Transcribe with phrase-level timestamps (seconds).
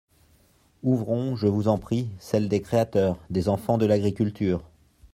[0.81, 4.63] Ouvrons, je vous en prie, celle des créateurs, des enfants de l'agriculture.